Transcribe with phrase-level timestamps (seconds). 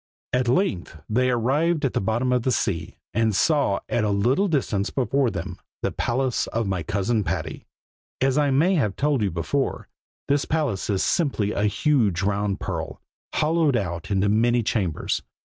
[0.33, 4.47] At length they arrived at the bottom of the sea, and saw at a little
[4.47, 7.67] distance before them, the palace of my cousin Patty.
[8.19, 9.89] As I may have told you before,
[10.27, 12.99] this palace is simply a huge round pearl,
[13.35, 15.21] hollowed out into many chambers.